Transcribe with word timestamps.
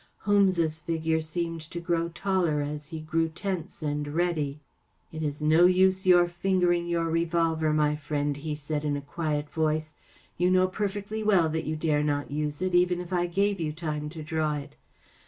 Holmes's 0.21 0.79
figure 0.79 1.21
seemed 1.21 1.61
to 1.61 1.79
grow 1.79 2.09
taller 2.09 2.61
as 2.61 2.89
he 2.89 2.99
grew 3.01 3.29
tense 3.29 3.83
and 3.83 4.07
ready. 4.07 4.59
“It 5.13 5.21
is 5.21 5.43
no 5.43 5.67
use 5.67 6.07
your 6.07 6.27
fingering 6.27 6.87
your 6.87 7.05
revolver, 7.05 7.71
my 7.71 7.95
friend," 7.95 8.35
he 8.37 8.55
said, 8.55 8.83
in 8.83 8.97
a 8.97 9.01
quiet 9.01 9.47
voice. 9.51 9.93
*' 10.15 10.37
You 10.39 10.49
know 10.49 10.67
perfectly 10.67 11.21
well 11.21 11.49
that 11.49 11.65
you 11.65 11.75
dare 11.75 12.01
not 12.01 12.31
use 12.31 12.63
it, 12.63 12.73
even 12.73 12.99
if 12.99 13.13
I 13.13 13.27
gave 13.27 13.59
you 13.59 13.71
time 13.71 14.09
to 14.09 14.23
draw 14.23 14.55
it. 14.55 14.75